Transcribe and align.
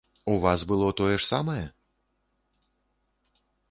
У 0.25 0.37
вас 0.45 0.63
было 0.71 0.87
тое 1.03 1.13
ж 1.17 1.21
самае? 1.31 1.65